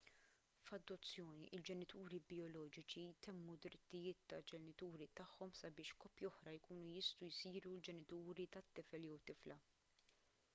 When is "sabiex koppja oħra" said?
5.61-6.57